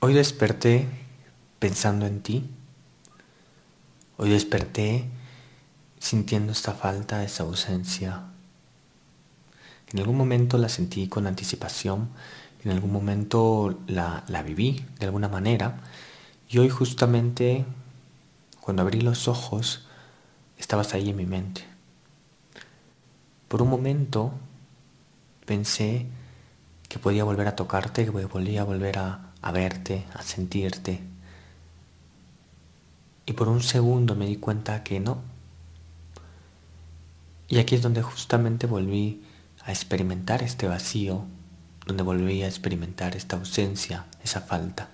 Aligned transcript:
Hoy 0.00 0.14
desperté 0.14 0.86
pensando 1.58 2.06
en 2.06 2.20
ti. 2.22 2.48
Hoy 4.16 4.30
desperté 4.30 5.06
sintiendo 5.98 6.52
esta 6.52 6.72
falta, 6.72 7.24
esa 7.24 7.42
ausencia. 7.42 8.22
En 9.92 9.98
algún 9.98 10.16
momento 10.16 10.56
la 10.56 10.68
sentí 10.68 11.08
con 11.08 11.26
anticipación, 11.26 12.10
en 12.62 12.70
algún 12.70 12.92
momento 12.92 13.80
la, 13.88 14.22
la 14.28 14.44
viví 14.44 14.86
de 15.00 15.06
alguna 15.06 15.28
manera 15.28 15.80
y 16.48 16.58
hoy 16.58 16.68
justamente 16.68 17.64
cuando 18.60 18.82
abrí 18.82 19.00
los 19.00 19.26
ojos 19.26 19.88
estabas 20.58 20.94
ahí 20.94 21.10
en 21.10 21.16
mi 21.16 21.26
mente. 21.26 21.64
Por 23.48 23.62
un 23.62 23.68
momento 23.68 24.30
pensé 25.44 26.06
que 26.88 27.00
podía 27.00 27.24
volver 27.24 27.48
a 27.48 27.56
tocarte, 27.56 28.04
que 28.04 28.12
podía 28.12 28.62
volver 28.62 28.98
a, 28.98 29.27
a 29.42 29.52
verte, 29.52 30.04
a 30.14 30.22
sentirte. 30.22 31.00
Y 33.26 33.32
por 33.34 33.48
un 33.48 33.62
segundo 33.62 34.14
me 34.14 34.26
di 34.26 34.36
cuenta 34.36 34.82
que 34.82 35.00
no. 35.00 35.18
Y 37.48 37.58
aquí 37.58 37.74
es 37.74 37.82
donde 37.82 38.02
justamente 38.02 38.66
volví 38.66 39.22
a 39.64 39.70
experimentar 39.70 40.42
este 40.42 40.66
vacío, 40.66 41.24
donde 41.86 42.02
volví 42.02 42.42
a 42.42 42.46
experimentar 42.46 43.16
esta 43.16 43.36
ausencia, 43.36 44.06
esa 44.22 44.40
falta. 44.40 44.88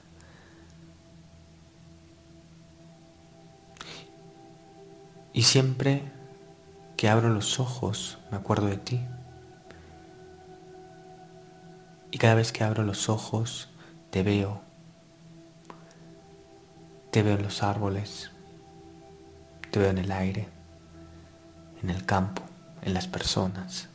Y 5.32 5.42
siempre 5.42 6.02
que 6.96 7.08
abro 7.08 7.28
los 7.28 7.58
ojos 7.58 8.18
me 8.30 8.36
acuerdo 8.36 8.66
de 8.66 8.76
ti. 8.76 9.00
Y 12.12 12.18
cada 12.18 12.36
vez 12.36 12.52
que 12.52 12.62
abro 12.62 12.84
los 12.84 13.08
ojos 13.08 13.68
te 14.14 14.22
veo. 14.22 14.60
Te 17.10 17.24
veo 17.24 17.34
en 17.34 17.42
los 17.42 17.64
árboles. 17.64 18.30
Te 19.72 19.80
veo 19.80 19.90
en 19.90 19.98
el 19.98 20.12
aire, 20.12 20.46
en 21.82 21.90
el 21.90 22.06
campo, 22.06 22.42
en 22.82 22.94
las 22.94 23.08
personas. 23.08 23.88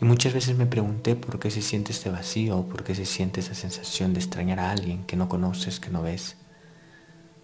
Y 0.00 0.06
muchas 0.06 0.32
veces 0.32 0.56
me 0.56 0.64
pregunté 0.64 1.14
por 1.14 1.38
qué 1.38 1.50
se 1.50 1.60
siente 1.60 1.92
este 1.92 2.08
vacío, 2.08 2.62
por 2.62 2.84
qué 2.84 2.94
se 2.94 3.04
siente 3.04 3.40
esa 3.40 3.54
sensación 3.54 4.14
de 4.14 4.20
extrañar 4.20 4.58
a 4.58 4.70
alguien 4.70 5.04
que 5.04 5.16
no 5.16 5.28
conoces, 5.28 5.78
que 5.78 5.90
no 5.90 6.00
ves, 6.00 6.38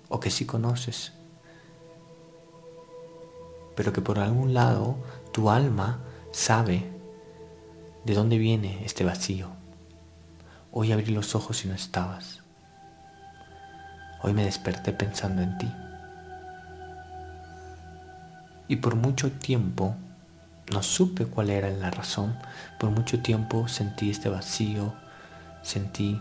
o 0.09 0.21
que 0.21 0.31
sí 0.31 0.47
conoces, 0.47 1.13
pero 3.77 3.93
que 3.93 4.01
por 4.01 4.21
algún 4.21 4.55
lado 4.55 4.97
tu 5.33 5.51
alma 5.51 6.03
sabe 6.33 6.98
¿De 8.09 8.15
dónde 8.15 8.39
viene 8.39 8.83
este 8.87 9.05
vacío? 9.05 9.51
Hoy 10.73 10.93
abrí 10.93 11.13
los 11.13 11.35
ojos 11.35 11.67
y 11.67 11.69
no 11.69 11.75
estabas. 11.75 12.41
Hoy 14.23 14.33
me 14.33 14.47
desperté 14.47 14.95
pensando 14.95 15.43
en 15.43 15.59
ti. 15.59 15.71
Y 18.67 18.77
por 18.77 18.95
mucho 18.95 19.31
tiempo 19.31 19.95
no 20.73 20.83
supe 20.83 21.27
cuál 21.27 21.51
era 21.51 21.69
la 21.69 21.91
razón. 21.91 22.35
Por 22.81 22.89
mucho 22.89 23.21
tiempo 23.21 23.69
sentí 23.69 24.09
este 24.09 24.31
vacío, 24.31 24.95
sentí 25.61 26.19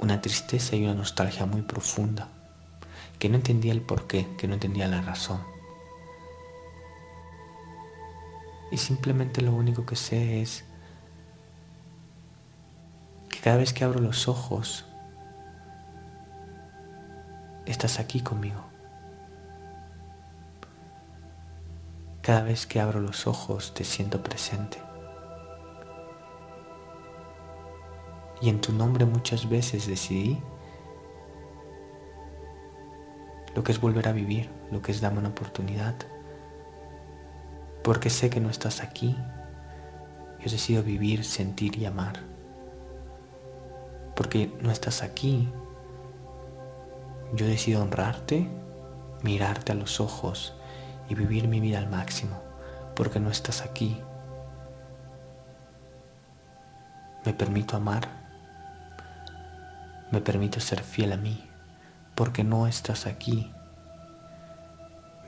una 0.00 0.20
tristeza 0.20 0.74
y 0.74 0.82
una 0.82 0.94
nostalgia 0.94 1.46
muy 1.46 1.62
profunda, 1.62 2.26
que 3.20 3.28
no 3.28 3.36
entendía 3.36 3.70
el 3.70 3.82
porqué, 3.82 4.26
que 4.38 4.48
no 4.48 4.54
entendía 4.54 4.88
la 4.88 5.02
razón. 5.02 5.40
Y 8.72 8.78
simplemente 8.78 9.40
lo 9.40 9.54
único 9.54 9.86
que 9.86 9.94
sé 9.94 10.42
es 10.42 10.64
cada 13.42 13.56
vez 13.56 13.72
que 13.72 13.82
abro 13.82 13.98
los 13.98 14.28
ojos, 14.28 14.84
estás 17.66 17.98
aquí 17.98 18.20
conmigo. 18.20 18.62
Cada 22.22 22.42
vez 22.42 22.68
que 22.68 22.80
abro 22.80 23.00
los 23.00 23.26
ojos 23.26 23.74
te 23.74 23.82
siento 23.82 24.22
presente. 24.22 24.78
Y 28.40 28.48
en 28.48 28.60
tu 28.60 28.72
nombre 28.72 29.06
muchas 29.06 29.48
veces 29.48 29.88
decidí 29.88 30.40
lo 33.56 33.64
que 33.64 33.72
es 33.72 33.80
volver 33.80 34.06
a 34.06 34.12
vivir, 34.12 34.50
lo 34.70 34.82
que 34.82 34.92
es 34.92 35.00
darme 35.00 35.18
una 35.18 35.30
oportunidad. 35.30 35.96
Porque 37.82 38.08
sé 38.08 38.30
que 38.30 38.38
no 38.38 38.50
estás 38.50 38.80
aquí. 38.80 39.16
Yo 40.38 40.48
decido 40.48 40.84
vivir, 40.84 41.24
sentir 41.24 41.76
y 41.76 41.86
amar 41.86 42.31
porque 44.14 44.52
no 44.60 44.70
estás 44.70 45.02
aquí. 45.02 45.48
Yo 47.34 47.46
decido 47.46 47.82
honrarte, 47.82 48.48
mirarte 49.22 49.72
a 49.72 49.74
los 49.74 50.00
ojos 50.00 50.54
y 51.08 51.14
vivir 51.14 51.48
mi 51.48 51.60
vida 51.60 51.78
al 51.78 51.88
máximo, 51.88 52.40
porque 52.94 53.20
no 53.20 53.30
estás 53.30 53.62
aquí. 53.62 54.00
Me 57.24 57.32
permito 57.32 57.76
amar, 57.76 58.08
me 60.10 60.20
permito 60.20 60.60
ser 60.60 60.82
fiel 60.82 61.12
a 61.12 61.16
mí, 61.16 61.48
porque 62.14 62.44
no 62.44 62.66
estás 62.66 63.06
aquí. 63.06 63.50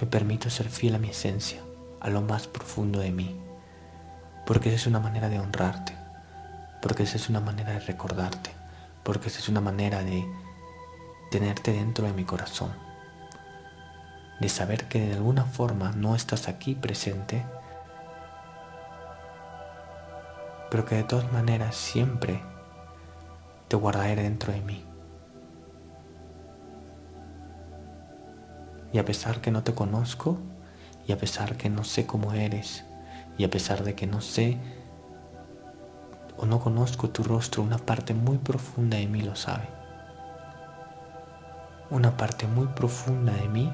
Me 0.01 0.07
permito 0.07 0.51
ser 0.51 0.69
fiel 0.69 0.97
a 0.97 0.99
mi 0.99 1.11
esencia, 1.11 1.63
a 2.01 2.11
lo 2.11 2.21
más 2.21 2.49
profundo 2.49 2.99
de 2.99 3.13
mí, 3.13 3.41
porque 4.45 4.69
esa 4.69 4.77
es 4.77 4.87
una 4.89 5.01
manera 5.01 5.29
de 5.29 5.39
honrarte, 5.39 5.97
porque 6.83 7.05
esa 7.05 7.17
es 7.17 7.31
una 7.31 7.41
manera 7.41 7.73
de 7.73 7.81
recordarte 7.81 8.54
porque 9.05 9.29
esa 9.29 9.39
es 9.39 9.49
una 9.49 9.61
manera 9.61 10.03
de 10.03 10.27
tenerte 11.31 11.73
dentro 11.73 12.07
de 12.07 12.13
mi 12.13 12.25
corazón, 12.25 12.73
de 14.41 14.49
saber 14.49 14.89
que 14.89 15.01
de 15.01 15.15
alguna 15.15 15.45
forma 15.45 15.93
no 15.93 16.17
estás 16.17 16.49
aquí 16.49 16.75
presente, 16.75 17.45
pero 20.71 20.85
que 20.85 20.97
de 20.97 21.05
todas 21.05 21.31
maneras 21.33 21.77
siempre 21.77 22.43
te 23.69 23.77
guardaré 23.77 24.23
dentro 24.23 24.53
de 24.53 24.61
mí. 24.61 24.85
Y 28.93 28.99
a 28.99 29.05
pesar 29.05 29.41
que 29.41 29.51
no 29.51 29.63
te 29.63 29.75
conozco, 29.75 30.39
y 31.07 31.13
a 31.13 31.19
pesar 31.19 31.57
que 31.57 31.69
no 31.69 31.85
sé 31.85 32.07
cómo 32.07 32.33
eres, 32.33 32.85
y 33.37 33.45
a 33.45 33.51
pesar 33.51 33.83
de 33.85 33.95
que 33.95 34.07
no 34.07 34.21
sé 34.21 34.57
o 36.37 36.47
no 36.47 36.61
conozco 36.61 37.11
tu 37.11 37.23
rostro, 37.23 37.63
una 37.63 37.79
parte 37.79 38.15
muy 38.15 38.39
profunda 38.39 38.97
de 38.97 39.07
mí 39.07 39.23
lo 39.23 39.37
sabe. 39.37 39.69
Una 41.91 42.17
parte 42.17 42.47
muy 42.47 42.67
profunda 42.67 43.33
de 43.33 43.49
mí 43.49 43.73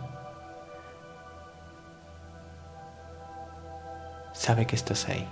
sabe 4.33 4.67
que 4.67 4.77
estás 4.77 5.09
ahí. 5.09 5.27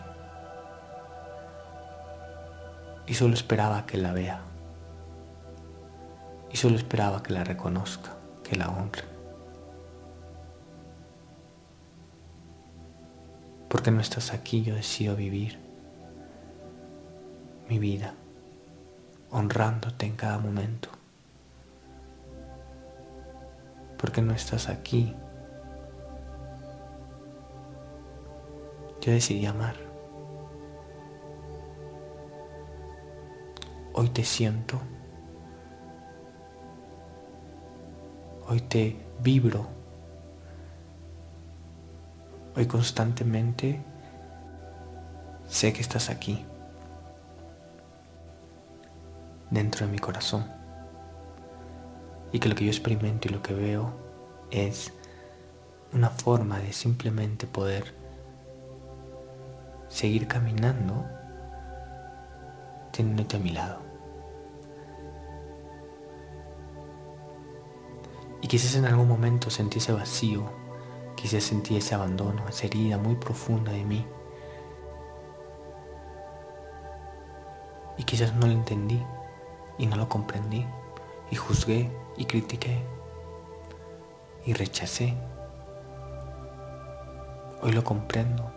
Y 3.06 3.14
solo 3.14 3.34
esperaba 3.34 3.84
que 3.86 3.98
la 3.98 4.12
vea. 4.12 4.40
Y 6.50 6.56
solo 6.56 6.76
esperaba 6.76 7.22
que 7.22 7.32
la 7.32 7.44
reconozca, 7.44 8.12
que 8.42 8.56
la 8.56 8.68
honre. 8.68 9.02
Porque 13.68 13.90
no 13.90 14.00
estás 14.00 14.32
aquí, 14.32 14.62
yo 14.62 14.74
decido 14.74 15.14
vivir 15.14 15.67
mi 17.68 17.78
vida, 17.78 18.14
honrándote 19.30 20.06
en 20.06 20.16
cada 20.16 20.38
momento. 20.38 20.88
Porque 23.98 24.22
no 24.22 24.32
estás 24.32 24.68
aquí. 24.68 25.14
Yo 29.00 29.12
decidí 29.12 29.44
amar. 29.44 29.76
Hoy 33.92 34.08
te 34.10 34.24
siento. 34.24 34.80
Hoy 38.48 38.60
te 38.60 38.96
vibro. 39.20 39.66
Hoy 42.56 42.66
constantemente 42.66 43.80
sé 45.48 45.72
que 45.72 45.80
estás 45.80 46.08
aquí 46.10 46.44
dentro 49.50 49.86
de 49.86 49.92
mi 49.92 49.98
corazón. 49.98 50.46
Y 52.32 52.38
que 52.38 52.48
lo 52.48 52.54
que 52.54 52.64
yo 52.64 52.70
experimento 52.70 53.28
y 53.28 53.30
lo 53.30 53.42
que 53.42 53.54
veo 53.54 53.92
es 54.50 54.92
una 55.92 56.10
forma 56.10 56.58
de 56.58 56.72
simplemente 56.72 57.46
poder 57.46 57.94
seguir 59.88 60.26
caminando 60.28 61.06
teniéndote 62.92 63.36
a 63.36 63.40
mi 63.40 63.50
lado. 63.50 63.80
Y 68.42 68.48
quizás 68.48 68.74
en 68.76 68.84
algún 68.84 69.08
momento 69.08 69.50
sentí 69.50 69.78
ese 69.78 69.92
vacío, 69.92 70.44
quizás 71.16 71.42
sentí 71.42 71.76
ese 71.76 71.94
abandono, 71.94 72.46
esa 72.48 72.66
herida 72.66 72.98
muy 72.98 73.16
profunda 73.16 73.72
de 73.72 73.84
mí 73.84 74.06
Y 77.98 78.04
quizás 78.04 78.32
no 78.34 78.46
lo 78.46 78.52
entendí 78.52 79.04
y 79.78 79.86
no 79.86 79.96
lo 79.96 80.08
comprendí 80.08 80.66
y 81.30 81.36
juzgué 81.36 81.90
y 82.16 82.24
critiqué 82.24 82.82
y 84.44 84.52
rechacé. 84.52 85.14
Hoy 87.62 87.72
lo 87.72 87.84
comprendo. 87.84 88.50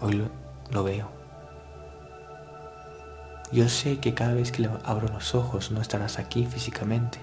Hoy 0.00 0.12
lo, 0.12 0.28
lo 0.70 0.84
veo. 0.84 1.08
Yo 3.52 3.68
sé 3.68 3.98
que 3.98 4.14
cada 4.14 4.34
vez 4.34 4.50
que 4.50 4.62
le 4.62 4.70
abro 4.84 5.08
los 5.08 5.34
ojos 5.34 5.70
no 5.70 5.80
estarás 5.80 6.18
aquí 6.18 6.46
físicamente, 6.46 7.18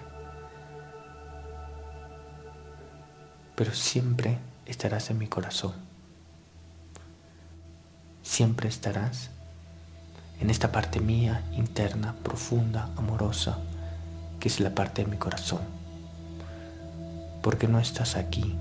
pero 3.56 3.74
siempre 3.74 4.38
estarás 4.65 5.09
en 5.09 5.17
mi 5.17 5.27
corazón. 5.27 5.74
Siempre 8.21 8.69
estarás 8.69 9.29
en 10.41 10.49
esta 10.49 10.71
parte 10.71 10.99
mía, 10.99 11.43
interna, 11.53 12.15
profunda, 12.23 12.89
amorosa, 12.97 13.59
que 14.39 14.47
es 14.47 14.59
la 14.59 14.73
parte 14.73 15.03
de 15.03 15.11
mi 15.11 15.17
corazón. 15.17 15.61
Porque 17.43 17.67
no 17.67 17.79
estás 17.79 18.15
aquí. 18.15 18.55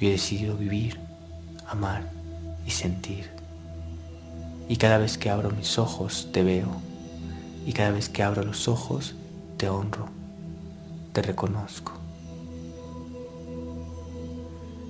Yo 0.00 0.08
he 0.08 0.10
decidido 0.10 0.56
vivir, 0.56 0.98
amar 1.68 2.10
y 2.66 2.72
sentir. 2.72 3.30
Y 4.68 4.76
cada 4.76 4.98
vez 4.98 5.18
que 5.18 5.30
abro 5.30 5.50
mis 5.52 5.78
ojos 5.78 6.28
te 6.32 6.42
veo. 6.42 6.68
Y 7.64 7.72
cada 7.72 7.92
vez 7.92 8.08
que 8.08 8.24
abro 8.24 8.42
los 8.42 8.66
ojos 8.66 9.14
te 9.56 9.68
honro, 9.68 10.08
te 11.12 11.22
reconozco. 11.22 11.92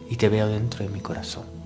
Y 0.09 0.17
te 0.17 0.31
veo 0.31 0.49
dentro 0.49 0.87
de 0.87 0.91
mi 0.91 1.01
corazón. 1.01 1.58